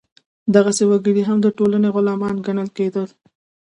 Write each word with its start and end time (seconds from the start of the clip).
دغسې 0.55 0.83
وګړي 0.87 1.23
هم 1.29 1.37
د 1.41 1.47
ټولنې 1.57 1.87
غلیمان 1.95 2.35
ګڼل 2.47 2.69
کېدل. 2.77 3.07